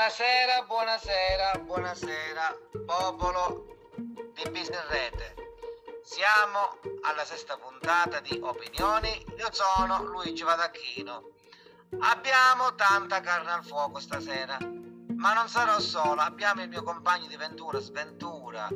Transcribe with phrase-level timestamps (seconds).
[0.00, 3.66] Buonasera, buonasera, buonasera, popolo
[4.32, 5.34] di Business Rete.
[6.02, 9.22] Siamo alla sesta puntata di Opinioni.
[9.36, 11.32] Io sono Luigi Vadacchino.
[11.98, 14.56] Abbiamo tanta carne al fuoco stasera,
[15.16, 16.22] ma non sarò solo.
[16.22, 18.68] Abbiamo il mio compagno di ventura, sventura,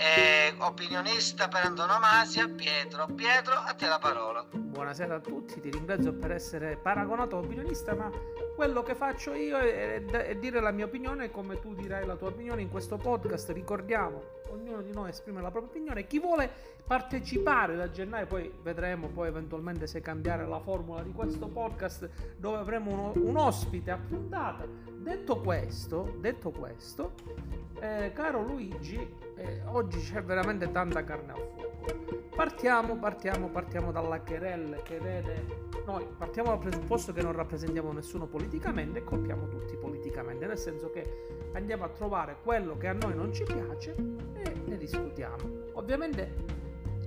[0.00, 3.06] e opinionista per antonomasia, Pietro.
[3.14, 4.46] Pietro, a te la parola.
[4.50, 8.10] Buonasera a tutti, ti ringrazio per essere paragonato a opinionista, ma
[8.56, 12.28] quello che faccio io è, è, dire la mia opinione come tu dirai la tua
[12.28, 13.50] opinione in questo podcast.
[13.50, 16.06] Ricordiamo, ognuno di noi esprime la propria opinione.
[16.06, 16.50] Chi vuole
[16.86, 22.56] partecipare da gennaio, poi vedremo poi eventualmente se cambiare la formula di questo podcast dove
[22.56, 24.64] avremo uno, un ospite a puntata.
[24.66, 27.12] Detto questo, detto questo,
[27.80, 28.96] eh, caro Luigi,
[29.36, 32.28] eh, oggi c'è veramente tanta carne al fuoco.
[32.34, 38.26] Partiamo, partiamo, partiamo dalla querelle che vede noi partiamo dal presupposto che non rappresentiamo nessuno
[38.26, 43.14] politicamente e colpiamo tutti politicamente, nel senso che andiamo a trovare quello che a noi
[43.14, 43.94] non ci piace
[44.34, 45.36] e ne discutiamo.
[45.72, 46.58] Ovviamente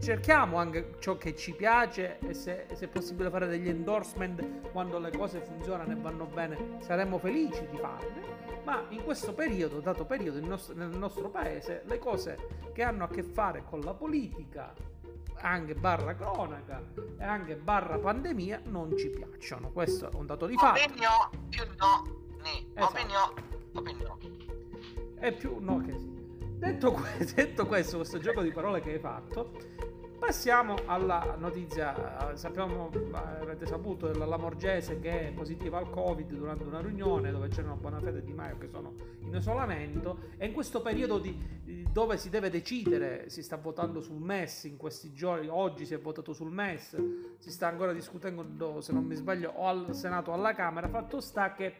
[0.03, 4.99] cerchiamo anche ciò che ci piace e se, se, è possibile fare degli endorsement quando
[4.99, 10.05] le cose funzionano e vanno bene saremmo felici di farle ma in questo periodo, dato
[10.05, 14.73] periodo nostro, nel nostro paese, le cose che hanno a che fare con la politica,
[15.41, 16.81] anche barra cronaca
[17.17, 19.69] e anche barra pandemia non ci piacciono.
[19.71, 20.79] Questo è un dato di fatto.
[20.81, 22.03] Opinio più no,
[22.41, 22.71] ni.
[22.73, 22.93] Esatto.
[22.93, 23.33] Opinio,
[23.73, 24.17] opinio.
[25.19, 26.12] È più no che sì.
[26.63, 29.51] Detto, que- detto questo, questo gioco di parole che hai fatto,
[30.25, 36.79] Passiamo alla notizia, sappiamo, avete saputo della Lamorgese che è positiva al Covid durante una
[36.79, 41.19] riunione dove c'erano Bonafede e Di Maio che sono in isolamento e in questo periodo
[41.19, 45.93] di, dove si deve decidere, si sta votando sul MES in questi giorni, oggi si
[45.93, 46.95] è votato sul MES,
[47.37, 51.19] si sta ancora discutendo se non mi sbaglio o al Senato o alla Camera, fatto
[51.19, 51.75] sta che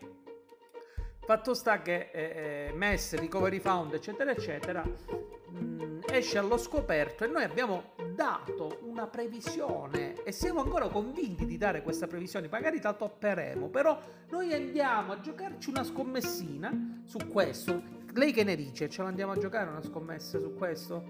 [1.26, 7.28] Fatto sta che eh, eh MES, Recovery Fund, eccetera, eccetera, mh, esce allo scoperto e
[7.28, 12.94] noi abbiamo dato una previsione e siamo ancora convinti di dare questa previsione, magari la
[12.94, 13.98] topperemo, però
[14.30, 18.02] noi andiamo a giocarci una scommessina su questo.
[18.16, 18.90] Lei che ne dice?
[18.90, 21.04] Ce l'andiamo a giocare una scommessa su questo?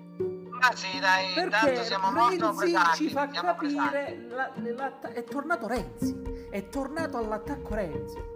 [0.61, 6.69] Ah sì, dai, Perché siamo Renzi ci fa capire la, la, è tornato Renzi, è
[6.69, 8.32] tornato all'attacco Renzi.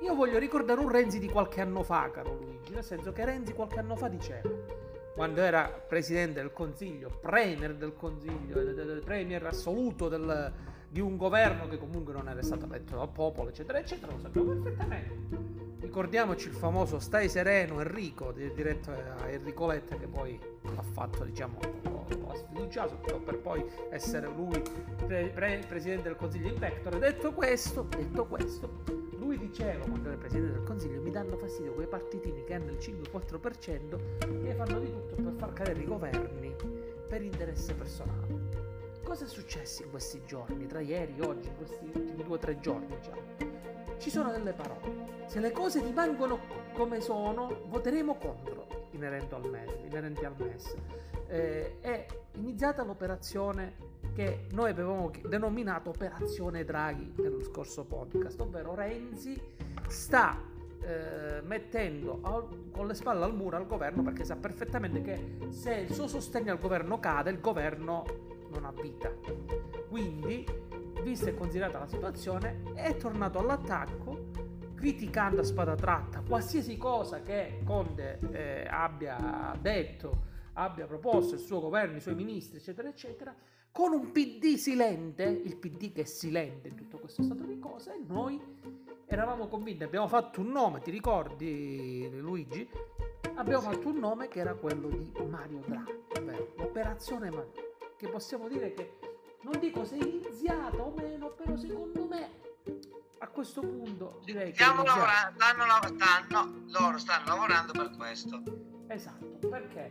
[0.00, 3.52] Io voglio ricordare un Renzi di qualche anno fa, caro Luigi, nel senso che Renzi
[3.52, 4.48] qualche anno fa diceva,
[5.14, 10.52] quando era presidente del consiglio, premier del consiglio, premier assoluto del,
[10.90, 14.54] di un governo che comunque non era stato eletto dal popolo, eccetera, eccetera, lo sappiamo
[14.54, 15.58] perfettamente.
[15.78, 21.58] Ricordiamoci il famoso Stai sereno Enrico, diretto a Enrico Letta, che poi l'ha fatto, diciamo,
[22.28, 24.60] ha sfiduciato per poi essere lui
[25.06, 26.98] pre- pre- presidente del consiglio in pectore.
[26.98, 28.82] Detto questo, detto questo,
[29.16, 32.78] lui diceva quando era presidente del consiglio mi danno fastidio quei partitini che hanno il
[32.78, 36.54] 5-4% che fanno di tutto per far cadere i governi
[37.08, 38.39] per interesse personale.
[39.10, 42.86] Cosa è successo in questi giorni, tra ieri e oggi, in questi ultimi 2-3 giorni,
[42.94, 43.20] diciamo?
[43.98, 45.24] Ci sono delle parole.
[45.26, 46.38] Se le cose rimangono
[46.74, 49.78] come sono, voteremo contro inerenti al MES.
[49.84, 50.76] Inerenti al MES.
[51.26, 52.06] Eh, è
[52.36, 53.74] iniziata l'operazione
[54.14, 59.36] che noi avevamo denominato Operazione Draghi nello scorso podcast, ovvero Renzi
[59.88, 60.40] sta
[60.82, 62.20] eh, mettendo
[62.70, 66.52] con le spalle al muro al governo perché sa perfettamente che se il suo sostegno
[66.52, 69.12] al governo cade, il governo non ha vita.
[69.88, 70.46] Quindi,
[71.02, 74.28] vista e considerata la situazione, è tornato all'attacco
[74.74, 81.60] criticando a spada tratta qualsiasi cosa che Conte eh, abbia detto, abbia proposto il suo
[81.60, 83.34] governo, i suoi ministri, eccetera, eccetera
[83.72, 87.94] con un PD silente, il PD che è silente in tutto questo stato di cose,
[87.94, 88.40] e noi
[89.06, 92.68] eravamo convinti, abbiamo fatto un nome, ti ricordi Luigi?
[93.34, 97.52] Abbiamo fatto un nome che era quello di Mario Draghi, ovvero l'operazione Mario,
[98.00, 98.96] che possiamo dire che
[99.42, 102.30] non dico se è iniziata o meno, però secondo me
[103.18, 105.64] a questo punto direi Stiamo che lavorando, stanno,
[106.24, 108.42] stanno, loro stanno lavorando per questo.
[108.86, 109.90] Esatto, perché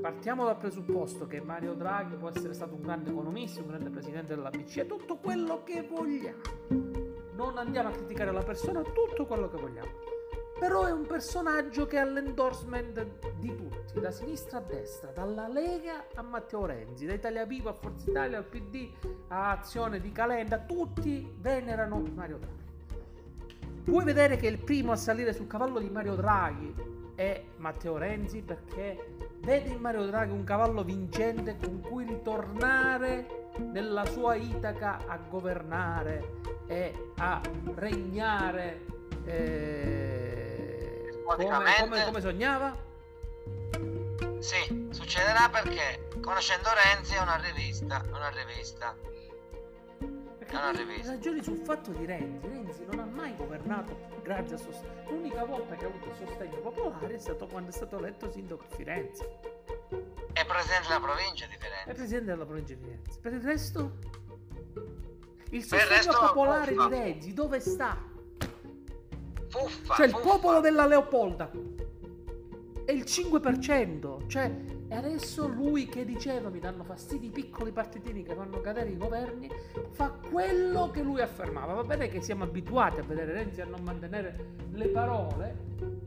[0.00, 4.34] partiamo dal presupposto che Mario Draghi può essere stato un grande economista, un grande presidente
[4.34, 6.40] della BCE, tutto quello che vogliamo.
[7.34, 10.11] Non andiamo a criticare la persona, tutto quello che vogliamo.
[10.62, 13.04] Però è un personaggio che ha l'endorsement
[13.40, 17.72] di tutti, da sinistra a destra, dalla Lega a Matteo Renzi, da Italia Viva a
[17.72, 18.88] Forza Italia al PD
[19.26, 23.82] a Azione di Calenda, tutti venerano Mario Draghi.
[23.82, 26.72] Puoi vedere che il primo a salire sul cavallo di Mario Draghi
[27.16, 34.04] è Matteo Renzi perché vede in Mario Draghi un cavallo vincente con cui ritornare nella
[34.04, 36.34] sua Itaca a governare
[36.68, 37.40] e a
[37.74, 38.86] regnare
[39.24, 40.21] eh,
[41.24, 42.90] come, come, come sognava?
[44.38, 48.96] Sì, succederà perché conoscendo Renzi è una rivista, una rivista.
[50.38, 51.12] Perché è una rivista.
[51.12, 52.48] ragioni sul fatto di Renzi.
[52.48, 55.10] Renzi non ha mai governato grazie a sostegno.
[55.10, 58.74] L'unica volta che ha avuto sostegno popolare è stato quando è stato eletto sindaco a
[58.74, 59.38] Firenze.
[60.32, 61.90] È presidente della provincia di Firenze.
[61.90, 63.20] È presidente della provincia di Firenze.
[63.20, 63.92] Per il resto?
[65.50, 68.10] Il sostegno popolare di Renzi dove sta?
[69.52, 70.18] Fuffa, cioè fuffa.
[70.18, 71.50] il popolo della Leopolda
[72.86, 74.26] è il 5%.
[74.26, 74.50] Cioè,
[74.88, 79.50] adesso lui che diceva mi danno fastidio i piccoli partitini che fanno cadere i governi,
[79.90, 81.74] fa quello che lui affermava.
[81.74, 85.56] Va bene che siamo abituati a vedere Renzi a non mantenere le parole,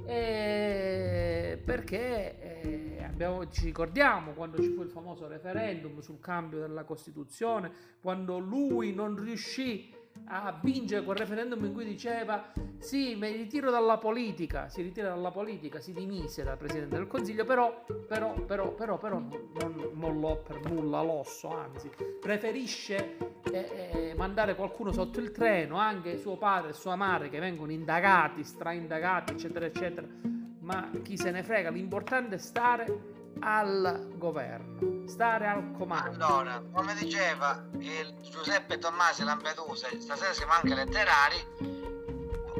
[0.05, 6.83] eh, perché eh, abbiamo, ci ricordiamo quando ci fu il famoso referendum sul cambio della
[6.83, 7.71] Costituzione,
[8.01, 9.93] quando lui non riuscì
[10.27, 15.31] a vincere quel referendum in cui diceva sì, mi ritiro dalla politica, si ritira dalla
[15.31, 20.69] politica, si dimise da Presidente del Consiglio, però, però, però, però, però non mollò per
[20.69, 21.89] nulla l'osso, anzi,
[22.19, 23.17] preferisce
[23.51, 27.71] eh, eh, mandare qualcuno sotto il treno, anche suo padre e sua madre che vengono
[27.71, 30.07] indagati, straindagati, eccetera, eccetera,
[30.59, 36.25] ma chi se ne frega, l'importante è stare al governo, stare al comando.
[36.25, 41.37] Allora, come diceva il Giuseppe Tommasi Lampedusa, stasera siamo anche letterari,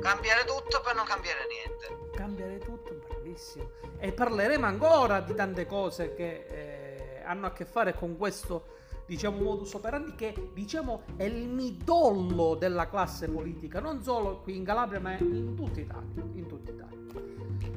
[0.01, 2.10] cambiare tutto per non cambiare niente.
[2.16, 3.69] Cambiare tutto, bravissimo.
[3.98, 8.74] E parleremo ancora di tante cose che eh, hanno a che fare con questo
[9.06, 14.63] diciamo modus operandi che diciamo è il midollo della classe politica non solo qui in
[14.63, 16.98] Calabria ma in tutta Italia in tutta Italia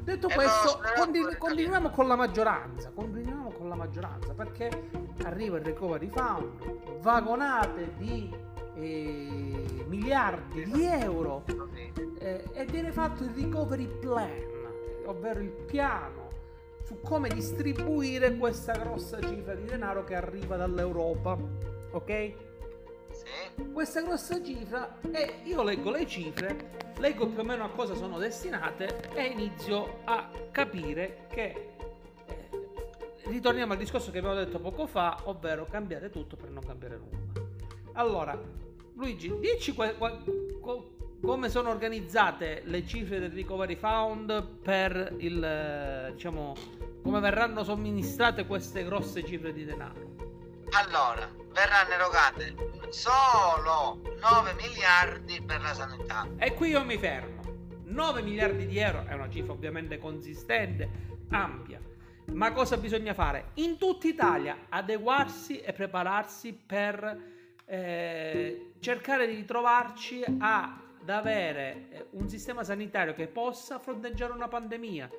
[0.03, 2.91] Detto eh questo, no, continu- continuiamo con la maggioranza.
[2.93, 4.89] Continuiamo con la maggioranza perché
[5.23, 8.33] arriva il recovery fund, vagonate di
[8.75, 11.43] eh, miliardi di euro
[12.19, 14.43] eh, e viene fatto il recovery plan,
[15.05, 16.27] ovvero il piano
[16.83, 21.37] su come distribuire questa grossa cifra di denaro che arriva dall'Europa.
[21.91, 22.48] Ok?
[23.71, 28.17] Questa grossa cifra e io leggo le cifre leggo più o meno a cosa sono
[28.17, 31.73] destinate e inizio a capire che
[32.25, 32.49] eh,
[33.25, 37.47] ritorniamo al discorso che abbiamo detto poco fa, ovvero cambiare tutto per non cambiare nulla.
[37.93, 38.37] Allora,
[38.95, 40.21] Luigi, dici qua, qua,
[40.59, 40.89] co,
[41.21, 46.53] come sono organizzate le cifre del Recovery Fund per il, diciamo,
[47.01, 50.28] come verranno somministrate queste grosse cifre di denaro?
[50.71, 52.55] Allora, verranno erogate
[52.89, 56.27] solo 9 miliardi per la sanità.
[56.37, 57.41] E qui io mi fermo.
[57.85, 60.89] 9 miliardi di euro è una cifra ovviamente consistente,
[61.31, 61.81] ampia.
[62.33, 63.51] Ma cosa bisogna fare?
[63.55, 67.17] In tutta Italia adeguarsi e prepararsi per
[67.65, 75.09] eh, cercare di ritrovarci ad avere eh, un sistema sanitario che possa fronteggiare una pandemia.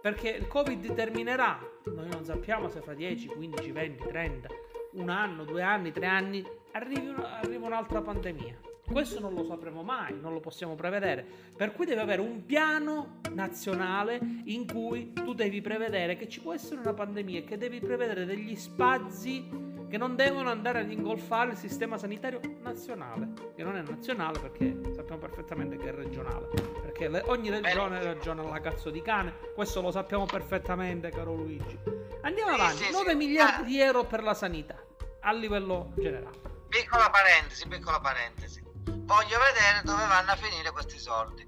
[0.00, 4.48] Perché il Covid terminerà, noi non sappiamo se fra 10, 15, 20, 30,
[4.92, 6.44] un anno, due anni, tre anni
[6.74, 8.70] una, arriva un'altra pandemia.
[8.84, 11.24] Questo non lo sapremo mai, non lo possiamo prevedere.
[11.56, 16.52] Per cui deve avere un piano nazionale in cui tu devi prevedere che ci può
[16.52, 21.50] essere una pandemia e che devi prevedere degli spazi che non devono andare ad ingolfare
[21.52, 26.48] il sistema sanitario nazionale, che non è nazionale perché sappiamo perfettamente che è regionale,
[26.80, 31.78] perché le, ogni regione ragiona alla cazzo di cane, questo lo sappiamo perfettamente caro Luigi.
[32.22, 34.91] Andiamo avanti, 9 miliardi di euro per la sanità
[35.22, 36.40] a livello generale.
[36.68, 38.62] Piccola parentesi, piccola parentesi.
[38.84, 41.46] Voglio vedere dove vanno a finire questi soldi.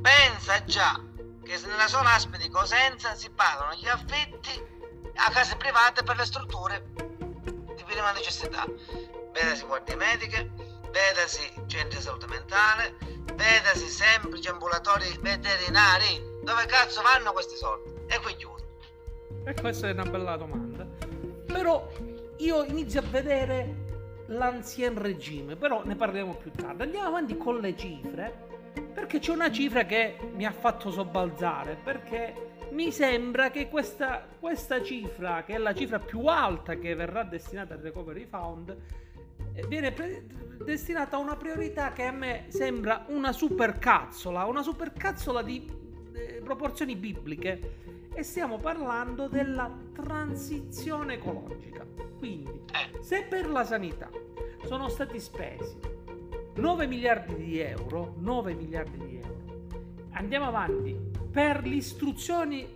[0.00, 1.00] Pensa già
[1.42, 4.50] che nella sola ASP di Cosenza si pagano gli affitti
[5.14, 8.66] a case private per le strutture di prima necessità.
[9.32, 10.50] Vedasi guardie mediche,
[10.90, 12.96] vedasi centri di salute mentale,
[13.34, 16.34] vedasi semplici ambulatori veterinari.
[16.42, 17.94] Dove cazzo vanno questi soldi?
[18.08, 18.64] E qui chiudo.
[19.44, 20.84] E questa è una bella domanda.
[21.46, 21.88] Però
[22.38, 23.84] io inizio a vedere
[24.26, 26.82] l'ancien regime, però ne parleremo più tardi.
[26.82, 28.32] Andiamo avanti con le cifre,
[28.92, 34.82] perché c'è una cifra che mi ha fatto sobbalzare, perché mi sembra che questa, questa
[34.82, 38.76] cifra, che è la cifra più alta che verrà destinata al Recovery Fund,
[39.52, 40.24] eh, viene pre-
[40.64, 45.66] destinata a una priorità che a me sembra una supercazzola, una supercazzola di
[46.12, 47.84] eh, proporzioni bibliche.
[48.18, 51.84] E stiamo parlando della transizione ecologica.
[52.16, 53.02] Quindi, eh.
[53.02, 54.08] se per la sanità
[54.64, 55.78] sono stati spesi
[56.54, 59.66] 9 miliardi di euro, 9 miliardi di euro,
[60.12, 60.98] andiamo avanti,
[61.30, 62.66] per le istruzioni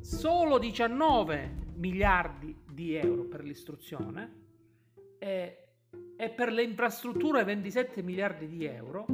[0.00, 4.34] solo 19 miliardi di euro per l'istruzione
[5.18, 5.58] e,
[6.16, 9.04] e per le infrastrutture 27 miliardi di euro,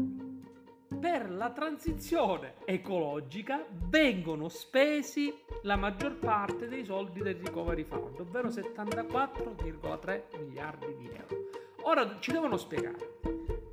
[0.99, 8.49] per la transizione ecologica vengono spesi la maggior parte dei soldi del recovery fund, ovvero
[8.49, 11.51] 74,3 miliardi di euro.
[11.83, 13.19] Ora ci devono spiegare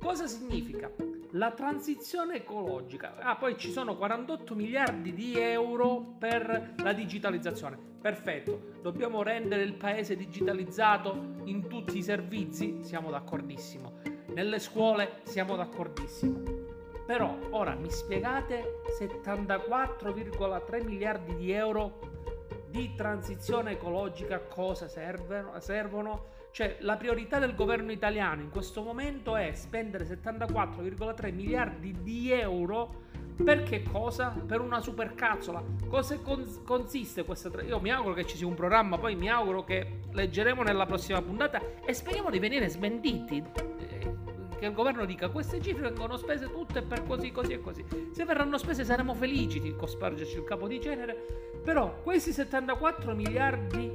[0.04, 0.90] cosa significa
[1.30, 3.16] la transizione ecologica.
[3.18, 7.76] Ah, poi ci sono 48 miliardi di euro per la digitalizzazione.
[8.00, 12.80] Perfetto, dobbiamo rendere il paese digitalizzato in tutti i servizi?
[12.82, 14.02] Siamo d'accordissimo.
[14.34, 15.22] Nelle scuole?
[15.24, 16.63] Siamo d'accordissimo.
[17.06, 22.12] Però ora mi spiegate 74,3 miliardi di euro
[22.68, 26.32] di transizione ecologica cosa servono?
[26.50, 33.02] Cioè la priorità del governo italiano in questo momento è spendere 74,3 miliardi di euro
[33.42, 34.28] per che cosa?
[34.28, 35.62] Per una supercazzola.
[35.88, 37.50] Cosa cons- consiste questa?
[37.50, 40.86] Tra- Io mi auguro che ci sia un programma, poi mi auguro che leggeremo nella
[40.86, 43.42] prossima puntata e speriamo di venire smentiti
[44.64, 47.84] che il governo dica queste cifre vengono spese tutte per così, così e così.
[48.12, 51.14] Se verranno spese saremo felici di cospargerci il capo di genere,
[51.62, 53.92] però questi 74 miliardi,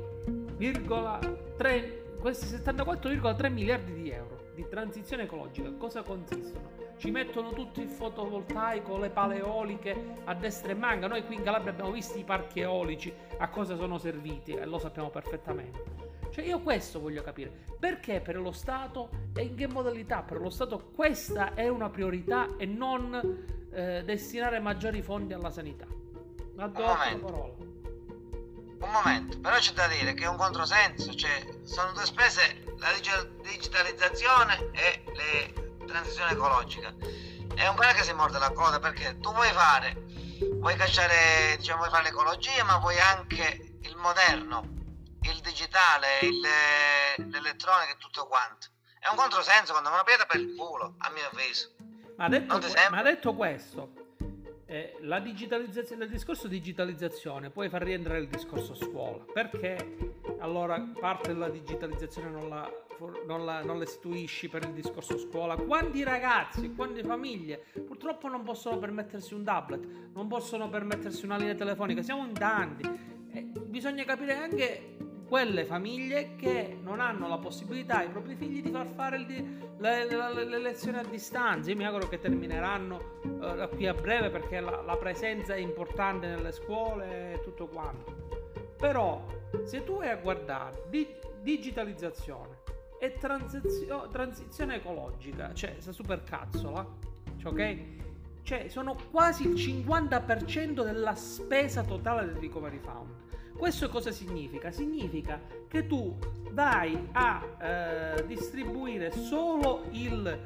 [0.55, 1.19] virgola
[1.57, 6.69] 3, questi 74,3 miliardi di euro di transizione ecologica cosa consistono?
[6.97, 11.07] Ci mettono tutto il fotovoltaico, le pale eoliche a destra e manca.
[11.07, 14.77] Noi qui in Calabria abbiamo visto i parchi eolici, a cosa sono serviti e lo
[14.77, 16.08] sappiamo perfettamente.
[16.31, 17.51] Cioè io questo voglio capire.
[17.79, 22.55] Perché per lo Stato e in che modalità per lo Stato questa è una priorità
[22.57, 25.85] e non eh, destinare maggiori fondi alla sanità?
[25.85, 27.67] Do la parola.
[28.79, 32.87] Un momento, però c'è da dire che è un controsenso, cioè sono due spese, la
[33.43, 36.93] digitalizzazione e la transizione ecologica.
[37.53, 40.05] È un cane che si morde la coda perché tu vuoi fare,
[40.59, 44.78] vuoi cacciare, diciamo, vuoi fare l'ecologia, ma vuoi anche il moderno
[45.69, 48.67] digitale, il, l'elettronica e tutto quanto.
[48.99, 51.71] È un controsenso quando una pietra per il culo, a mio avviso.
[52.17, 52.59] Ma detto,
[52.89, 53.93] ma detto questo,
[54.65, 59.23] eh, la digitalizzazione, il discorso digitalizzazione puoi far rientrare il discorso scuola.
[59.31, 62.69] Perché allora parte della digitalizzazione non la,
[63.25, 65.55] non la, non la istituisci per il discorso scuola?
[65.55, 71.55] Quanti ragazzi quante famiglie purtroppo non possono permettersi un tablet non possono permettersi una linea
[71.55, 73.07] telefonica siamo in tanti.
[73.31, 74.97] Eh, bisogna capire anche
[75.29, 80.05] quelle famiglie che non hanno la possibilità ai propri figli di far fare il, le,
[80.07, 81.69] le, le, lezioni a distanza.
[81.69, 86.25] Io mi auguro che termineranno uh, qui a breve perché la, la, presenza è importante
[86.25, 88.27] nelle scuole e tutto quanto.
[88.75, 89.23] Però
[89.65, 91.07] se tu vai a guardare di,
[91.43, 92.61] digitalizzazione
[92.99, 96.83] e transizio, transizione ecologica, cioè sta super cazzola,
[97.37, 97.77] cioè, ok?
[98.41, 103.27] Cioè sono quasi il 50% della spesa totale del recovery fund
[103.59, 104.71] questo cosa significa?
[104.71, 106.17] Significa che tu
[106.51, 110.39] vai a eh, distribuire solo il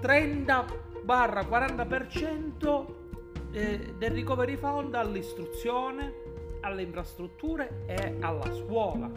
[0.00, 2.86] 30-40%
[3.52, 6.12] eh, del recovery fund all'istruzione,
[6.62, 9.08] alle infrastrutture e alla scuola.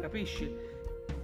[0.00, 0.65] Capisci?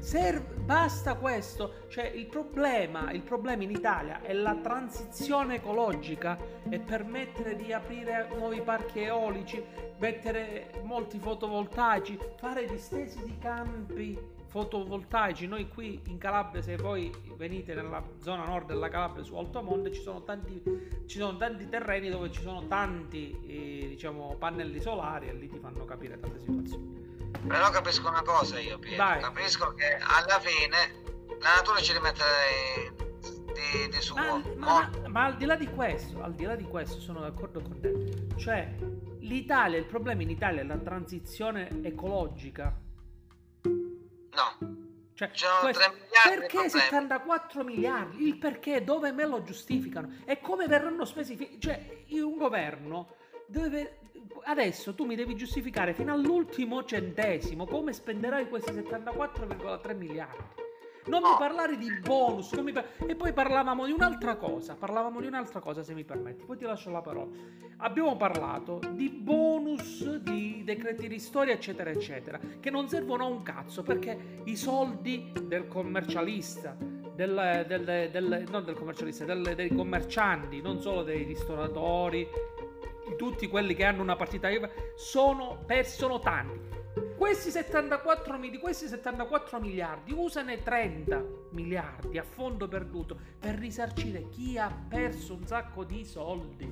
[0.03, 1.85] Serve, basta questo.
[1.87, 6.37] Cioè, il problema, il problema in Italia è la transizione ecologica
[6.69, 9.63] e permettere di aprire nuovi parchi eolici,
[9.99, 14.19] mettere molti fotovoltaici, fare distesi di campi
[14.49, 15.47] fotovoltaici.
[15.47, 19.93] Noi qui in Calabria, se voi venite nella zona nord della Calabria su Alto Monte,
[19.93, 20.61] ci sono tanti,
[21.07, 25.61] ci sono tanti terreni dove ci sono tanti eh, diciamo, pannelli solari e lì ti
[25.61, 27.02] fanno capire tante situazioni.
[27.47, 29.05] Però capisco una cosa io, Pietro.
[29.05, 29.21] Vai.
[29.21, 31.03] Capisco che alla fine
[31.41, 32.25] la natura ci rimette
[33.53, 34.17] di, di suo.
[34.17, 37.61] Ma, ma, ma, al di là di questo, al di là di questo, sono d'accordo
[37.61, 38.37] con te.
[38.37, 38.75] Cioè,
[39.21, 42.77] l'Italia, il problema in Italia è la transizione ecologica.
[43.63, 44.81] No.
[45.15, 45.93] Cioè, questo,
[46.29, 48.27] perché 74 miliardi?
[48.27, 48.83] Il perché?
[48.83, 50.17] Dove me lo giustificano?
[50.25, 51.59] E come verranno spesi?
[51.61, 53.15] Cioè, un governo
[53.47, 53.99] deve
[54.45, 60.71] adesso tu mi devi giustificare fino all'ultimo centesimo come spenderai questi 74,3 miliardi.
[61.05, 62.51] Non mi parlare di bonus.
[62.73, 64.77] Par- e poi parlavamo di un'altra cosa.
[64.77, 66.45] Parlavamo di un'altra cosa, se mi permetti.
[66.45, 67.31] Poi ti lascio la parola.
[67.79, 72.39] Abbiamo parlato di bonus, di decreti ristori, eccetera, eccetera.
[72.61, 78.65] Che non servono a un cazzo perché i soldi del commercialista, del, del, del, non
[78.65, 82.29] del commercialista, dei commercianti, non solo dei ristoratori,
[83.17, 86.81] tutti quelli che hanno una partita IVA sono, sono tanti.
[87.17, 94.59] Questi 74, di questi 74 miliardi, usane 30 miliardi a fondo perduto per risarcire chi
[94.59, 96.65] ha perso un sacco di soldi.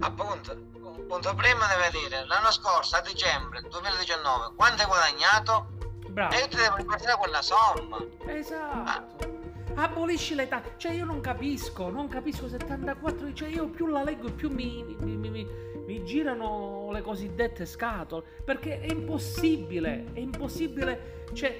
[0.00, 5.68] Appunto, appunto prima deve dire, l'anno scorso a dicembre 2019, quanto hai guadagnato?
[6.10, 6.34] Bravo.
[6.34, 8.04] E io ti devo ripartire quella somma.
[8.26, 9.24] Esatto.
[9.24, 9.37] Ah
[9.82, 10.62] abolisci l'età.
[10.76, 13.32] Cioè, io non capisco, non capisco 74.
[13.32, 15.46] Cioè, io più la leggo, più mi, mi, mi,
[15.86, 18.24] mi, girano le cosiddette scatole.
[18.44, 21.56] Perché è impossibile, è impossibile, cioè,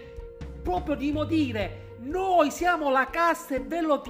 [0.63, 4.03] proprio di dire, noi siamo la casta e ve lo...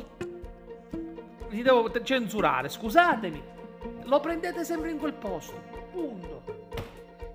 [1.51, 3.43] Li devo censurare, scusatemi.
[4.05, 5.61] Lo prendete sempre in quel posto.
[5.91, 6.67] Punto.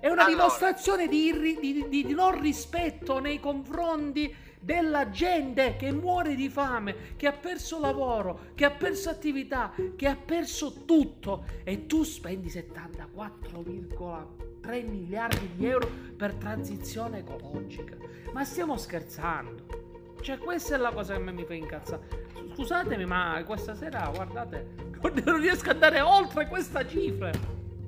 [0.00, 0.36] È una allora.
[0.36, 7.12] dimostrazione di, di, di, di non rispetto nei confronti della gente che muore di fame,
[7.16, 12.48] che ha perso lavoro, che ha perso attività, che ha perso tutto e tu spendi
[12.48, 17.94] 74,3 miliardi di euro per transizione ecologica.
[18.32, 19.82] Ma stiamo scherzando?
[20.22, 22.22] Cioè questa è la cosa che a me mi fa incazzare.
[22.54, 24.92] Scusatemi, ma questa sera, guardate,
[25.26, 27.30] non riesco ad andare oltre questa cifra.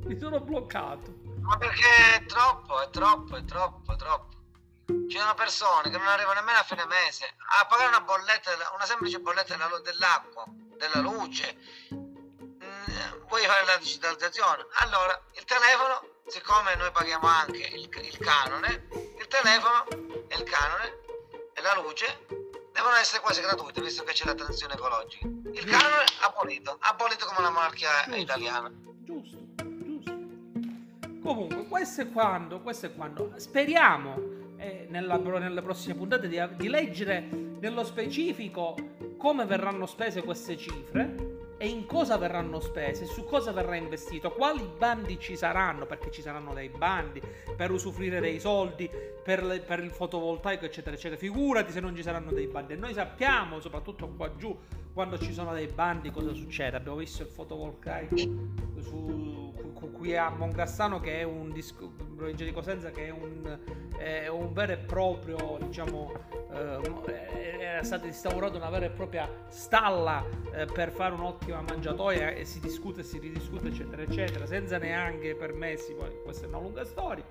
[0.04, 1.24] Mi sono bloccato.
[1.40, 1.86] Ma perché
[2.18, 4.35] è troppo, è troppo, è troppo, è troppo.
[4.86, 8.84] Ci sono persone che non arrivano nemmeno a fine mese a pagare una bolletta, una
[8.84, 11.58] semplice bolletta dell'acqua, della luce.
[11.92, 14.64] Mm, vuoi fare la digitalizzazione?
[14.78, 18.86] Allora, il telefono, siccome noi paghiamo anche il, il canone,
[19.18, 19.86] il telefono
[20.28, 21.00] e il canone
[21.52, 22.26] e la luce
[22.72, 25.26] devono essere quasi gratuite visto che c'è la transizione ecologica.
[25.26, 28.70] Il canone abolito, abolito come la monarchia giusto, italiana.
[29.02, 29.36] Giusto.
[31.22, 34.35] Comunque, questo è quando, questo è quando speriamo
[34.88, 37.28] nella, nelle prossime puntate di, di leggere
[37.60, 38.74] nello specifico
[39.16, 44.68] come verranno spese queste cifre e in cosa verranno spese, su cosa verrà investito, quali
[44.76, 47.20] bandi ci saranno, perché ci saranno dei bandi
[47.56, 48.90] per usufruire dei soldi,
[49.22, 51.18] per, le, per, il fotovoltaico, eccetera, eccetera.
[51.18, 52.74] Figurati se non ci saranno dei bandi.
[52.74, 54.56] E noi sappiamo, soprattutto qua giù,
[54.96, 56.74] quando ci sono dei bandi, cosa succede.
[56.78, 58.16] Abbiamo visto il fotovoltaico
[58.78, 59.52] su
[59.92, 63.58] qui a Mongrassano che è un disco, provincia di Cosenza che è un,
[63.98, 66.12] è un vero e proprio diciamo
[66.50, 72.44] eh, è stata instaurata una vera e propria stalla eh, per fare un'ottima mangiatoia e
[72.46, 77.24] si discute si ridiscute eccetera eccetera senza neanche permessi poi questa è una lunga storia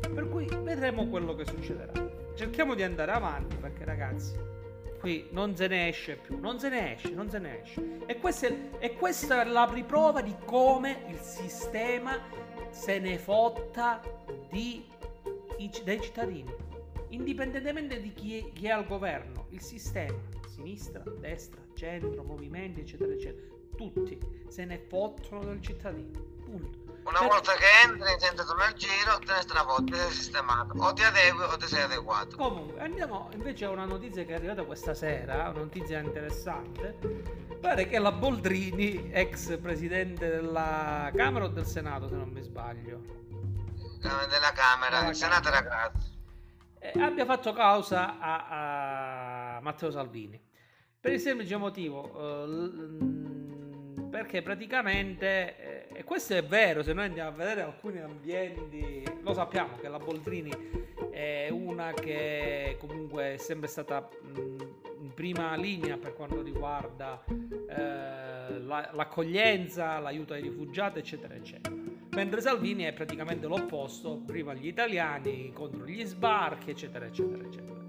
[0.00, 1.92] per cui vedremo quello che succederà
[2.34, 4.61] cerchiamo di andare avanti perché ragazzi
[5.02, 7.98] qui non se ne esce più, non se ne esce, non se ne esce.
[8.06, 12.20] E questa è, e questa è la riprova di come il sistema
[12.70, 14.00] se ne fotta
[14.48, 14.84] di,
[15.82, 16.54] dei cittadini,
[17.08, 23.52] indipendentemente di chi, chi è al governo, il sistema, sinistra, destra, centro, movimenti, eccetera, eccetera,
[23.74, 26.20] tutti se ne fottono del cittadino.
[26.44, 26.81] Punto.
[27.04, 27.28] Una per...
[27.28, 30.78] volta che entri, senti al giro, te ne strafotti, sei sistemato.
[30.78, 32.36] O ti adegui o ti sei adeguato.
[32.36, 36.96] Comunque, andiamo invece a una notizia che è arrivata questa sera, una notizia interessante.
[37.60, 43.00] Pare che la Boldrini, ex presidente della Camera o del Senato, se non mi sbaglio.
[44.00, 46.10] Della Camera, della il Senato era grazie.
[46.78, 50.40] Eh, abbia fatto causa a, a, Matteo Salvini.
[51.00, 53.61] Per il semplice motivo, eh,
[54.22, 59.34] perché praticamente eh, e questo è vero, se noi andiamo a vedere alcuni ambienti, lo
[59.34, 60.52] sappiamo che la Boldrini
[61.10, 68.90] è una che comunque è sempre stata in prima linea per quanto riguarda eh, la,
[68.92, 71.74] l'accoglienza, l'aiuto ai rifugiati, eccetera, eccetera.
[72.10, 77.80] Mentre Salvini è praticamente l'opposto, prima gli italiani contro gli sbarchi, eccetera, eccetera, eccetera.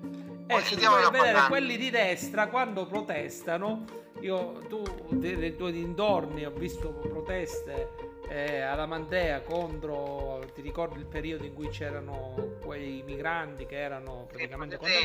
[0.47, 4.01] E se tu vuoi vedere quelli di destra quando protestano.
[4.19, 7.89] Io, tu, nei tuoi dintorni, ho visto proteste
[8.29, 14.25] eh, alla Mandea contro, ti ricordi il periodo in cui c'erano quei migranti che erano
[14.27, 14.95] praticamente contro...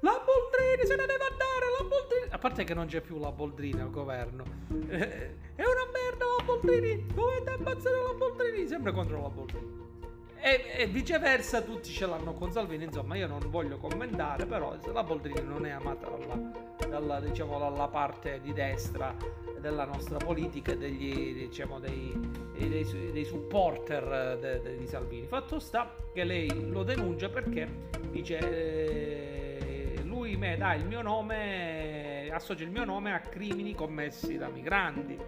[0.00, 2.26] La Boldrini se ne deve andare, la Boldrini...
[2.30, 4.44] A parte che non c'è più la Boldrini al governo.
[4.88, 9.77] Eh, è una merda la Boldrini, dovete ammazzare la Boldrini, sempre contro la Boldrini.
[10.40, 15.02] E, e, viceversa tutti ce l'hanno con Salvini, insomma io non voglio commentare, però la
[15.02, 16.38] Boldrini non è amata dalla,
[16.88, 19.16] dalla, diciamo, dalla parte di destra
[19.60, 22.12] della nostra politica e diciamo, dei,
[22.56, 25.26] dei, dei supporter de, de, di Salvini.
[25.26, 27.68] Fatto sta che lei lo denuncia perché
[28.10, 34.38] dice eh, lui me dà il mio nome, associa il mio nome a crimini commessi
[34.38, 35.18] da migranti,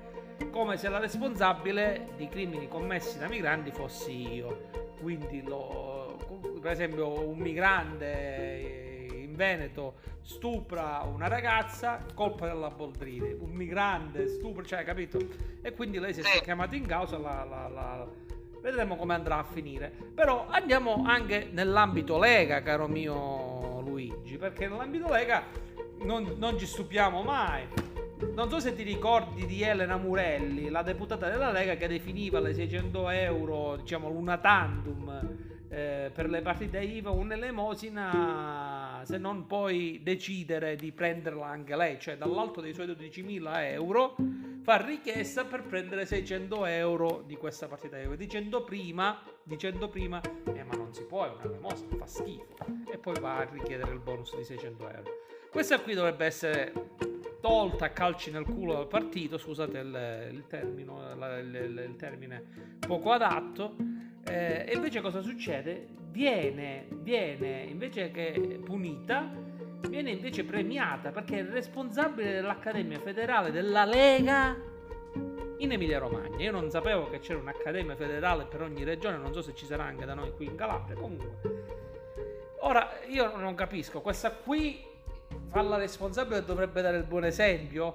[0.51, 6.17] come se la responsabile di crimini commessi da migranti fossi io quindi lo,
[6.61, 14.63] per esempio un migrante in Veneto stupra una ragazza, colpa della Boldrini, un migrante stupra,
[14.65, 15.19] cioè capito?
[15.63, 18.07] E quindi lei si è chiamata in causa, la, la, la,
[18.61, 19.93] vedremo come andrà a finire.
[20.15, 25.45] Però andiamo anche nell'ambito Lega, caro mio Luigi, perché nell'ambito Lega
[26.03, 27.67] non, non ci stupiamo mai
[28.35, 32.55] non so se ti ricordi di Elena Murelli, la deputata della Lega che definiva le
[32.55, 40.75] 600 euro, diciamo, l'una tandem eh, per le partite IVA un'elemosina se non poi decidere
[40.75, 44.17] di prenderla anche lei, cioè dall'alto dei suoi 12.000 euro
[44.63, 50.21] fa richiesta per prendere 600 euro di questa partita IVA, dicendo prima, dicendo prima
[50.53, 52.57] eh, ma non si può, è un'elemosina, fa schifo,
[52.93, 55.11] e poi va a richiedere il bonus di 600 euro.
[55.51, 56.73] Questa qui dovrebbe essere
[57.41, 62.79] tolta a calci nel culo dal partito, scusate il, il, termino, il, il, il termine
[62.79, 63.75] poco adatto,
[64.27, 65.89] eh, e invece cosa succede?
[66.13, 69.29] Viene, viene invece che punita,
[69.89, 74.57] viene invece premiata perché è responsabile dell'Accademia Federale della Lega
[75.59, 76.37] in Emilia Romagna.
[76.39, 79.83] Io non sapevo che c'era un'Accademia Federale per ogni regione, non so se ci sarà
[79.83, 81.79] anche da noi qui in Calabria, comunque.
[82.61, 84.87] Ora, io non capisco, questa qui
[85.51, 87.93] farla responsabile dovrebbe dare il buon esempio?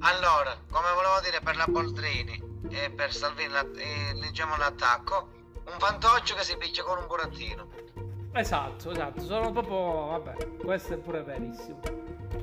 [0.00, 5.28] Allora, come volevo dire per la Boldrini, e per Salvini e, leggiamo l'attacco
[5.64, 7.68] un fantoccio che si picchia con un burattino
[8.32, 11.80] esatto esatto sono proprio vabbè questo è pure verissimo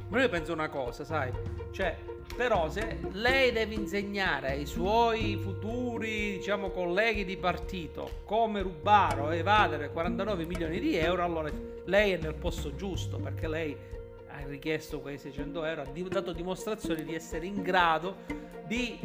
[0.10, 1.32] ma io penso una cosa sai
[1.72, 1.98] cioè
[2.36, 9.34] però se lei deve insegnare ai suoi futuri diciamo colleghi di partito come rubare o
[9.34, 11.52] evadere 49 milioni di euro allora
[11.86, 13.76] lei è nel posto giusto perché lei
[14.28, 18.16] ha richiesto quei 600 euro ha dato dimostrazione di essere in grado
[18.66, 18.98] di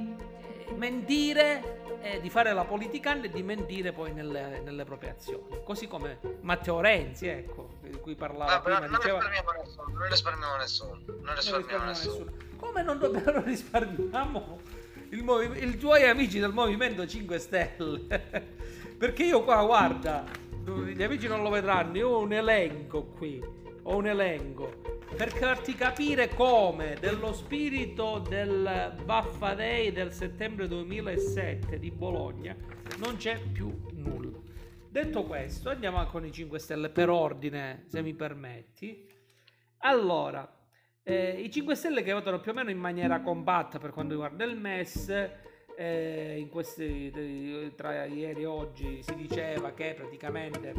[0.77, 5.63] mentire, eh, di fare la politicante e di mentire poi nelle, nelle, proprie azioni.
[5.65, 9.19] Così come Matteo Renzi, ecco, di cui parlava ah, prima, non diceva...
[9.21, 12.19] Nessuno, non risparmiamo nessuno, non risparmiamo nessuno.
[12.19, 12.33] nessuno.
[12.57, 14.61] Come non dobbiamo risparmiamo
[15.11, 18.53] il movi- i tuoi amici del Movimento 5 Stelle?
[18.99, 20.25] Perché io qua, guarda,
[20.63, 23.43] gli amici non lo vedranno, io ho un elenco qui,
[23.83, 31.79] ho un elenco per farti capire come dello spirito del Baffa Day del settembre 2007
[31.79, 32.57] di Bologna
[32.99, 34.39] non c'è più nulla.
[34.89, 39.09] Detto questo, andiamo con i 5 Stelle per ordine, se mi permetti.
[39.79, 40.53] Allora,
[41.05, 44.45] eh, i 5 Stelle che votano più o meno in maniera compatta per quanto riguarda
[44.45, 45.31] il MES,
[45.77, 50.75] eh, questi, tra ieri e oggi si diceva che praticamente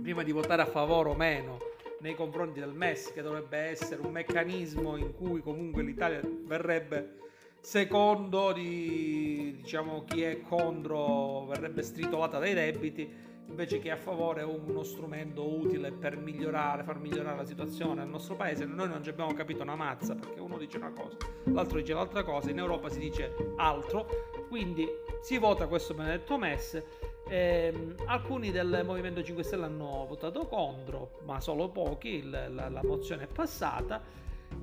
[0.00, 1.58] prima di votare a favore o meno
[2.00, 7.16] nei confronti del MES, che dovrebbe essere un meccanismo in cui comunque l'Italia verrebbe
[7.60, 14.82] secondo di diciamo chi è contro verrebbe stritolata dai debiti invece che a favore uno
[14.82, 18.66] strumento utile per migliorare, far migliorare la situazione nel nostro paese.
[18.66, 22.22] Noi non ci abbiamo capito una mazza perché uno dice una cosa, l'altro dice l'altra
[22.22, 24.06] cosa, in Europa si dice altro,
[24.48, 24.86] quindi
[25.22, 26.82] si vota questo benedetto MES
[27.28, 32.82] eh, alcuni del Movimento 5 Stelle hanno votato contro, ma solo pochi, il, la, la,
[32.82, 34.00] mozione è passata,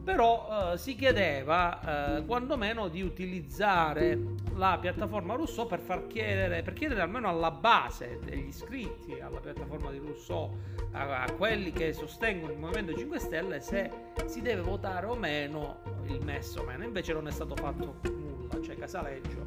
[0.04, 4.19] però eh, si chiedeva eh, quantomeno di utilizzare
[4.56, 9.91] la piattaforma Rousseau per far chiedere, per chiedere almeno alla base degli iscritti alla piattaforma
[9.91, 10.49] di Rousseau,
[10.91, 13.91] a, a quelli che sostengono il Movimento 5 Stelle, se
[14.25, 16.84] si deve votare o meno il MES o meno.
[16.84, 19.43] Invece non è stato fatto nulla, cioè Casaleggio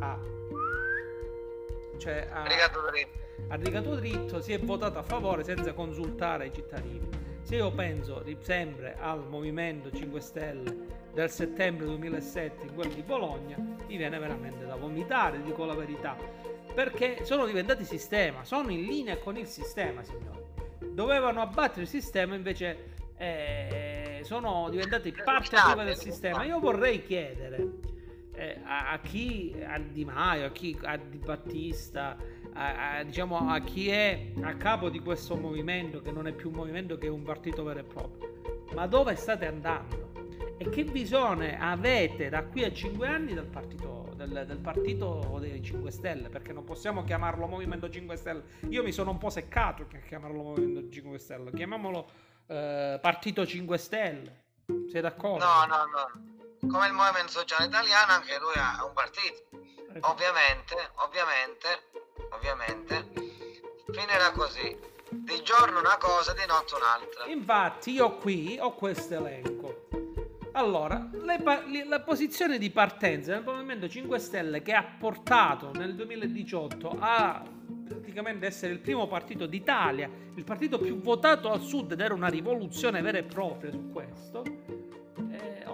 [0.00, 0.42] ha
[1.98, 2.42] cioè ha,
[3.48, 7.08] ha rigato dritto, si è votato a favore senza consultare i cittadini.
[7.42, 10.76] Se io penso sempre al Movimento 5 Stelle
[11.12, 16.16] del settembre 2007 in quello di Bologna, mi viene veramente da vomitare, dico la verità,
[16.74, 20.42] perché sono diventati sistema, sono in linea con il sistema, signori.
[20.92, 26.44] Dovevano abbattere il sistema, invece eh, sono diventati parte attiva del sistema.
[26.44, 27.92] Io vorrei chiedere
[28.34, 32.16] eh, a, a, chi a Di Maio, a chi a Di Battista,
[32.52, 36.50] a, a, diciamo a chi è a capo di questo movimento, che non è più
[36.50, 38.32] un movimento, che è un partito vero e proprio.
[38.74, 40.12] Ma dove state andando?
[40.56, 45.62] E che visione avete da qui a 5 anni del partito, del, del partito dei
[45.62, 46.28] 5 Stelle?
[46.28, 48.42] Perché non possiamo chiamarlo Movimento 5 Stelle.
[48.68, 51.52] Io mi sono un po' seccato a chiamarlo Movimento 5 Stelle.
[51.52, 52.08] Chiamiamolo
[52.46, 54.42] eh, Partito 5 Stelle.
[54.88, 55.44] Sei d'accordo?
[55.44, 56.33] No, no, no
[56.66, 59.62] come il Movimento Sociale Italiano anche lui ha un partito.
[59.92, 60.10] Ecco.
[60.10, 61.90] Ovviamente, ovviamente,
[62.30, 63.08] ovviamente,
[63.92, 64.92] finirà così.
[65.10, 67.26] Di giorno una cosa, di notte un'altra.
[67.26, 69.88] Infatti io qui ho questo elenco.
[70.52, 76.96] Allora, le, la posizione di partenza del Movimento 5 Stelle che ha portato nel 2018
[76.98, 77.42] a
[77.86, 82.28] praticamente essere il primo partito d'Italia, il partito più votato al sud ed era una
[82.28, 84.42] rivoluzione vera e propria su questo,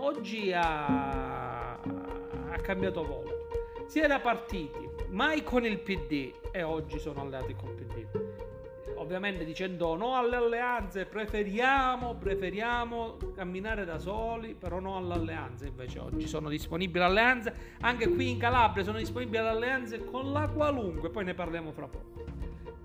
[0.01, 3.49] oggi ha, ha cambiato volto.
[3.87, 8.07] Si era partiti mai con il PD e oggi sono alleati col PD.
[8.97, 15.67] ovviamente dicendo no alle alleanze, preferiamo, preferiamo camminare da soli, però no alle alleanze.
[15.67, 21.11] Invece oggi sono disponibili alleanze, anche qui in Calabria sono disponibili alleanze con la qualunque,
[21.11, 22.25] poi ne parliamo fra poco.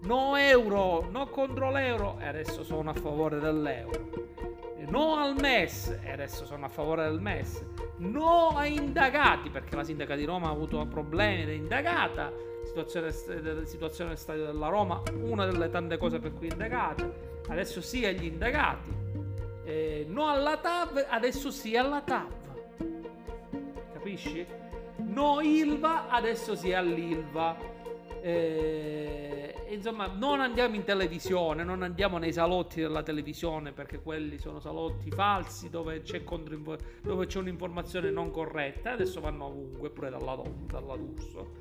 [0.03, 4.54] No euro, no contro l'euro e adesso sono a favore dell'euro.
[4.87, 7.63] No al MES e adesso sono a favore del MES.
[7.97, 12.31] No ai indagati perché la sindaca di Roma ha avuto problemi ed è indagata
[12.65, 13.11] situazione,
[13.65, 17.41] situazione del stadio della Roma, una delle tante cose per cui indagate.
[17.47, 19.03] Adesso sì agli indagati.
[19.63, 22.33] Eh, no alla TAV, adesso sì alla TAV.
[23.93, 24.45] Capisci?
[24.97, 27.57] No Ilva, adesso sì all'Ilva.
[28.25, 34.59] Eh, insomma, non andiamo in televisione, non andiamo nei salotti della televisione perché quelli sono
[34.59, 38.93] salotti falsi dove c'è, dove c'è un'informazione non corretta.
[38.93, 41.51] Adesso vanno ovunque, pure dalla, dalla D'Urso.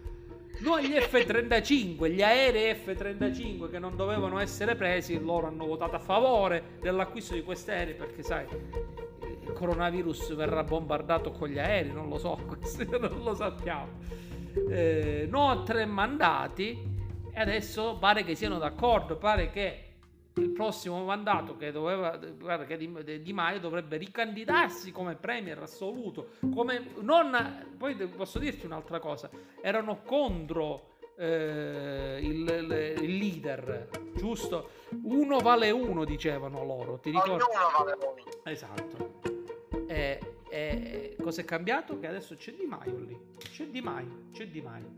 [0.61, 5.99] Noi gli F-35, gli aerei F-35 che non dovevano essere presi, loro hanno votato a
[5.99, 12.09] favore dell'acquisto di questi aerei perché sai, il coronavirus verrà bombardato con gli aerei, non
[12.09, 12.39] lo so,
[12.89, 14.33] non lo sappiamo.
[14.69, 16.79] Eh, no a tre mandati
[17.33, 19.85] e adesso pare che siano d'accordo, pare che
[20.37, 22.19] il prossimo mandato che doveva
[22.67, 28.99] che di, di, Maio dovrebbe ricandidarsi come premier assoluto come non poi posso dirti un'altra
[28.99, 34.71] cosa erano contro eh, il, il, il, leader giusto?
[35.05, 37.31] Uno vale uno dicevano loro ti ricordi?
[37.31, 38.43] Ognuno vale uno.
[38.43, 39.21] Esatto.
[39.87, 40.94] E, e
[41.25, 43.19] cosa è cambiato che adesso c'è Di Maio lì
[43.51, 44.93] c'è Di Maio c'è Di Maio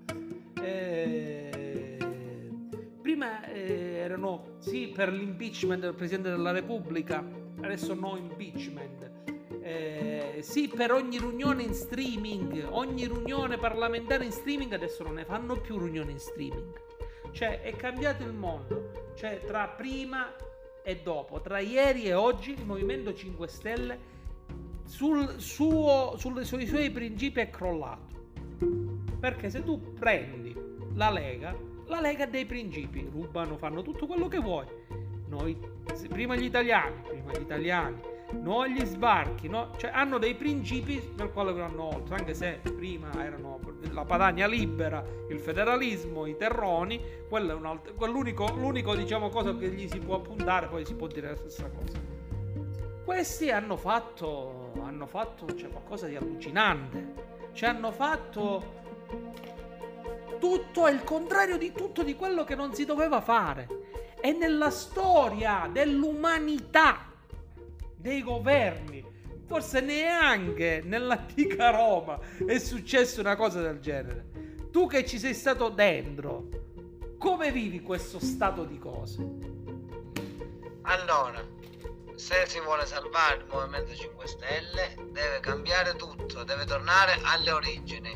[0.60, 1.56] e
[3.06, 7.24] prima eh, erano sì per l'impeachment del Presidente della Repubblica,
[7.60, 9.10] adesso no impeachment.
[9.62, 15.24] Eh, sì per ogni riunione in streaming, ogni riunione parlamentare in streaming, adesso non ne
[15.24, 16.80] fanno più riunioni in streaming.
[17.30, 20.34] Cioè è cambiato il mondo, cioè tra prima
[20.82, 23.98] e dopo, tra ieri e oggi il Movimento 5 Stelle
[24.86, 28.14] sul suo, sul, sui suoi principi è crollato.
[29.20, 30.54] Perché se tu prendi
[30.94, 31.54] la Lega,
[31.86, 34.66] la Lega ha dei principi, rubano, fanno tutto quello che vuoi.
[35.28, 35.58] Noi,
[36.08, 38.00] prima gli italiani, prima gli italiani,
[38.40, 39.72] no agli sbarchi, no?
[39.76, 43.60] Cioè, hanno dei principi per quale vanno oltre, anche se prima erano
[43.92, 49.56] la Padania libera, il federalismo, i terroni, quello è un altro, quell'unico, l'unico diciamo cosa
[49.56, 51.98] che gli si può appuntare, poi si può dire la stessa cosa.
[53.04, 57.14] Questi hanno fatto, hanno fatto cioè, qualcosa di allucinante,
[57.52, 58.74] ci hanno fatto
[60.38, 63.68] tutto il contrario di tutto di quello che non si doveva fare.
[64.20, 67.12] E nella storia dell'umanità,
[67.96, 69.04] dei governi,
[69.46, 74.26] forse neanche nell'antica Roma è successa una cosa del genere.
[74.70, 76.48] Tu che ci sei stato dentro,
[77.18, 79.26] come vivi questo stato di cose?
[80.82, 81.42] Allora,
[82.16, 88.10] se si vuole salvare il Movimento 5 Stelle, deve cambiare tutto, deve tornare alle origini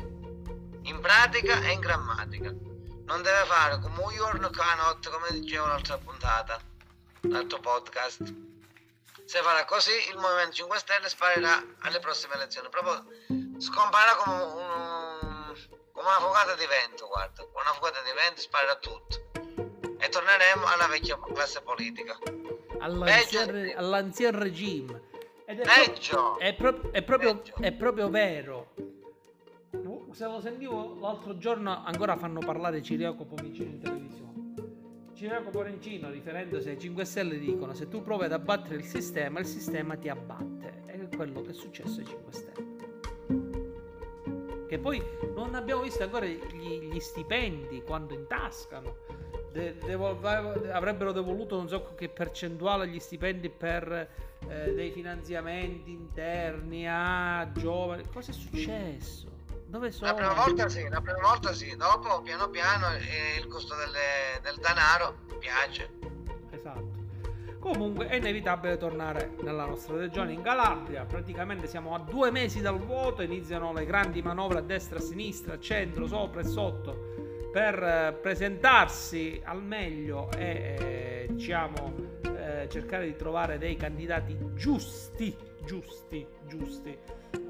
[0.83, 2.49] in pratica e in grammatica.
[2.49, 6.59] Non deve fare come un giorno la notte, come dicevo l'altra puntata,
[7.21, 8.33] l'altro podcast.
[9.25, 12.69] Se farà così, il Movimento 5 Stelle sparirà alle prossime elezioni.
[12.69, 13.05] Proprio
[13.59, 15.55] scomparrà come, un,
[15.91, 17.43] come una fugata di vento, guarda.
[17.53, 19.29] Una fugata di vento sparirà tutto.
[19.99, 22.17] E torneremo alla vecchia classe politica.
[22.81, 25.09] All'anzian, all'anzian regime.
[25.45, 26.37] Ed è, Peggio.
[26.37, 28.73] È, pro- è, proprio, è proprio vero
[30.11, 34.29] se lo sentivo l'altro giorno ancora fanno parlare Ciriaco Pomicino in televisione.
[35.13, 39.45] Ciriaco Pomicino, riferendosi ai 5 Stelle, dicono se tu provi ad abbattere il sistema, il
[39.45, 40.83] sistema ti abbatte.
[40.85, 42.69] È quello che è successo ai 5 Stelle.
[44.67, 45.01] Che poi
[45.35, 48.97] non abbiamo visto ancora gli, gli stipendi quando intascano.
[49.51, 50.17] De, devo,
[50.71, 53.91] avrebbero devoluto non so che percentuale gli stipendi per
[54.47, 58.03] eh, dei finanziamenti interni a giovani.
[58.11, 59.27] Cosa è successo?
[59.65, 60.11] Dove sono?
[60.11, 64.39] La prima volta sì, la prima volta sì, dopo piano piano eh, il costo delle,
[64.41, 65.89] del denaro piace.
[66.51, 66.99] Esatto.
[67.59, 71.03] Comunque è inevitabile tornare nella nostra regione in Calabria.
[71.03, 75.53] Praticamente siamo a due mesi dal voto, iniziano le grandi manovre a destra, a sinistra,
[75.53, 77.10] a centro, sopra e sotto
[77.51, 81.93] per eh, presentarsi al meglio e eh, diciamo
[82.37, 85.35] eh, cercare di trovare dei candidati giusti,
[85.65, 86.97] giusti, giusti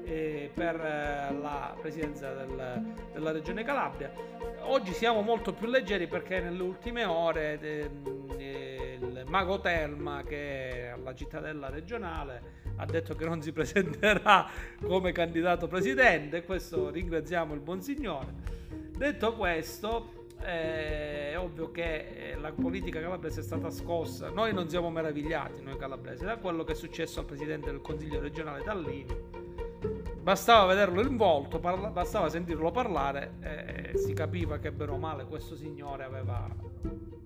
[0.04, 4.12] eh, per eh, la presidenza del, della regione Calabria.
[4.62, 7.90] Oggi siamo molto più leggeri perché nelle ultime ore de,
[8.38, 14.48] il Mago Telma, che è alla cittadella regionale, ha detto che non si presenterà
[14.82, 16.44] come candidato presidente.
[16.44, 18.61] Questo ringraziamo il buon signore.
[19.02, 24.30] Detto questo, è ovvio che eh, la politica calabrese è stata scossa.
[24.30, 28.20] Noi non siamo meravigliati, noi calabresi, da quello che è successo al presidente del consiglio
[28.20, 29.12] regionale Tallini.
[30.20, 35.24] Bastava vederlo in volto, parla- bastava sentirlo parlare e si capiva che bene o male
[35.24, 36.48] questo signore aveva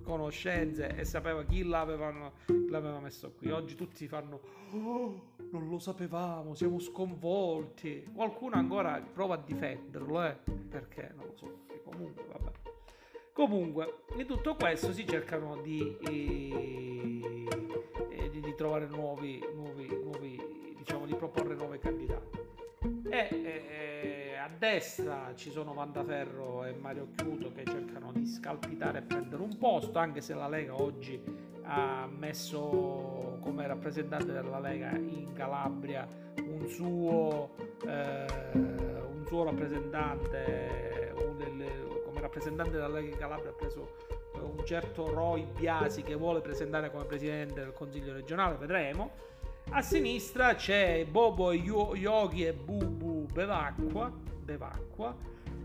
[0.07, 2.33] conoscenze e sapeva chi l'aveva,
[2.71, 3.51] l'aveva messo qui.
[3.51, 4.41] Oggi tutti fanno
[4.71, 8.09] oh, non lo sapevamo, siamo sconvolti.
[8.15, 10.37] Qualcuno ancora prova a difenderlo, eh?
[10.69, 11.65] Perché non lo so.
[11.85, 12.53] Comunque, vabbè.
[13.33, 17.21] Comunque, in tutto questo si cercano di, eh,
[18.31, 22.36] di, di trovare nuovi, nuovi, nuovi, diciamo, di proporre nuovi candidati.
[23.09, 29.03] E eh, a destra ci sono Vandaferro e Mario Chiuto che cercano di scalpitare e
[29.03, 31.23] prendere un posto, anche se la Lega oggi
[31.63, 36.07] ha messo come rappresentante della Lega in Calabria
[36.43, 37.55] un suo,
[37.87, 43.97] eh, un suo rappresentante, delle, come rappresentante della Lega in Calabria ha preso
[44.41, 49.35] un certo Roy Biasi che vuole presentare come presidente del Consiglio regionale, vedremo.
[49.71, 54.11] A sinistra c'è Bobo Yogi e Bubu Bevacqua,
[54.43, 55.15] Bevacqua,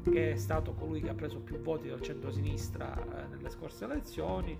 [0.04, 4.58] che è stato colui che ha preso più voti dal centro-sinistra eh, nelle scorse elezioni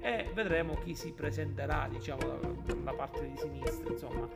[0.00, 4.26] e vedremo chi si presenterà diciamo dalla parte di sinistra insomma.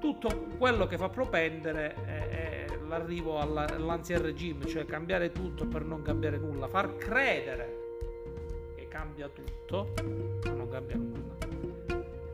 [0.00, 6.02] Tutto quello che fa propendere è, l'arrivo alla, all'ancien regime cioè cambiare tutto per non
[6.02, 7.84] cambiare nulla far credere
[8.76, 9.92] che cambia tutto
[10.44, 11.34] ma non cambia nulla.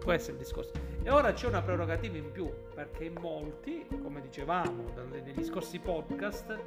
[0.05, 4.85] Questo è il discorso e ora c'è una prerogativa in più, perché molti, come dicevamo
[5.11, 6.59] negli scorsi podcast,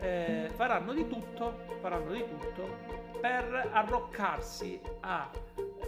[0.00, 5.30] eh, faranno di tutto, faranno di tutto per arroccarsi a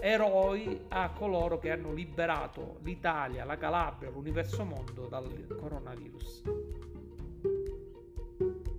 [0.01, 6.43] eroi, a coloro che hanno liberato l'Italia, la Calabria, l'universo mondo dal coronavirus.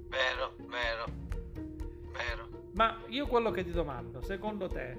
[0.07, 1.05] Vero, vero,
[2.11, 2.47] vero.
[2.73, 4.97] Ma io quello che ti domando, secondo te,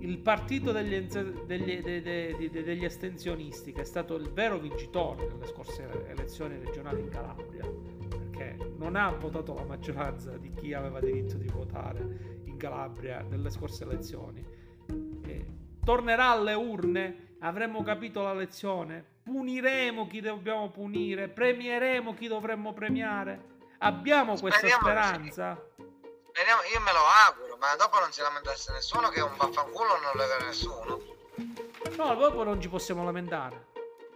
[0.00, 1.06] il partito degli,
[1.46, 7.08] degli, degli, degli, astensionisti, che è stato il vero vincitore delle scorse elezioni regionali in
[7.08, 7.68] Calabria,
[8.08, 13.50] perché non ha votato la maggioranza di chi aveva diritto di votare in Calabria nelle
[13.50, 14.44] scorse elezioni,
[15.22, 15.46] e
[15.84, 23.48] tornerà alle urne, avremo capito la lezione, puniremo chi dobbiamo punire, premieremo chi dovremmo premiare.
[23.78, 25.62] Abbiamo questa Speriamo speranza?
[26.72, 30.38] Io me lo auguro, ma dopo non si lamentasse nessuno che un vaffanculo non lega
[30.46, 31.02] nessuno.
[31.96, 33.66] No, dopo non ci possiamo lamentare.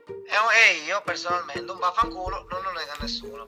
[0.07, 3.46] E, io personalmente un vaffanculo non lo lega nessuno.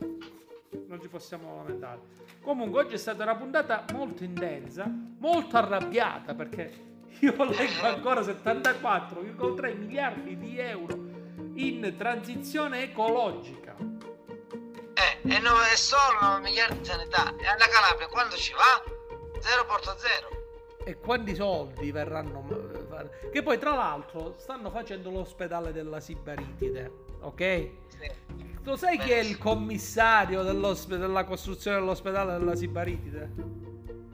[0.88, 2.00] Non ci possiamo lamentare.
[2.42, 4.86] Comunque oggi è stata una puntata molto intensa,
[5.18, 10.94] molto arrabbiata perché io leggo ancora 74,3 miliardi di euro
[11.54, 13.95] in transizione ecologica
[15.28, 18.82] e non è solo 9 miliardi di sanità e alla Calabria quando ci va?
[19.40, 20.44] 0 porto 0
[20.84, 27.70] e quanti soldi verranno eh, che poi tra l'altro stanno facendo l'ospedale della Sibaritide ok?
[27.88, 28.10] Sì.
[28.62, 33.32] lo sai Beh, chi è il commissario della costruzione dell'ospedale della Sibaritide?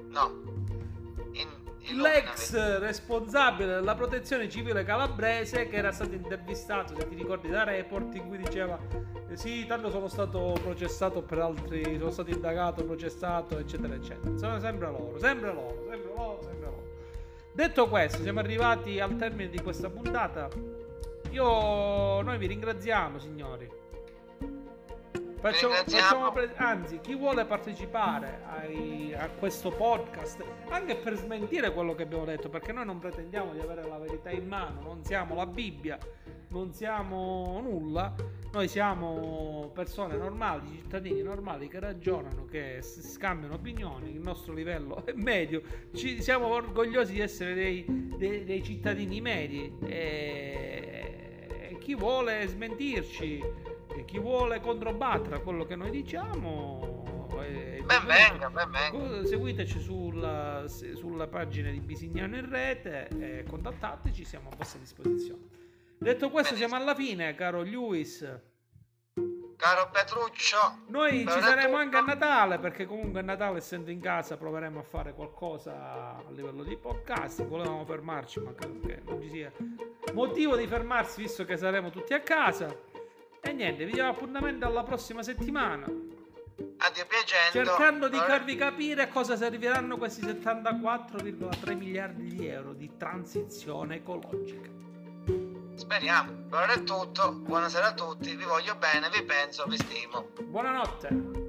[0.08, 0.51] no
[1.90, 8.14] l'ex responsabile della protezione civile calabrese che era stato intervistato, se ti ricordi, da Report
[8.14, 8.78] in cui diceva
[9.28, 14.36] eh, sì, tanto sono stato processato per altri, sono stato indagato, processato, eccetera, eccetera.
[14.36, 16.90] Sono sempre loro, sempre loro, sempre loro, sempre loro.
[17.52, 20.48] Detto questo, siamo arrivati al termine di questa puntata.
[21.30, 23.81] Io, noi vi ringraziamo, signori.
[25.42, 31.96] Facciamo, facciamo pre- anzi, chi vuole partecipare ai, a questo podcast, anche per smentire quello
[31.96, 35.34] che abbiamo detto, perché noi non pretendiamo di avere la verità in mano, non siamo
[35.34, 35.98] la Bibbia,
[36.50, 38.14] non siamo nulla,
[38.52, 45.12] noi siamo persone normali, cittadini normali che ragionano, che scambiano opinioni, il nostro livello è
[45.12, 45.60] medio,
[45.92, 47.84] Ci, siamo orgogliosi di essere dei,
[48.16, 53.71] dei, dei cittadini medi e, e chi vuole smentirci
[54.04, 59.26] chi vuole controbattere quello che noi diciamo eh, ben venga, ben venga.
[59.26, 65.42] seguiteci sulla, sulla, pagina di Bisignano in rete e contattateci siamo a vostra disposizione
[65.98, 66.68] detto questo Benissimo.
[66.68, 68.20] siamo alla fine caro Lewis
[69.56, 74.36] caro Petruccio noi ci saremo anche a Natale perché comunque a Natale essendo in casa
[74.36, 79.28] proveremo a fare qualcosa a livello di podcast volevamo fermarci ma credo che non ci
[79.28, 79.52] sia
[80.12, 82.90] motivo di fermarsi visto che saremo tutti a casa
[83.44, 85.84] e niente, vi diamo appuntamento alla prossima settimana.
[85.84, 87.68] Addio piacendo.
[87.68, 94.70] Cercando di farvi capire a cosa serviranno questi 74,3 miliardi di euro di transizione ecologica.
[95.74, 96.32] Speriamo.
[96.48, 97.32] Per ora è tutto.
[97.32, 98.34] Buonasera a tutti.
[98.36, 100.28] Vi voglio bene, vi penso, vi stimo.
[100.40, 101.41] Buonanotte.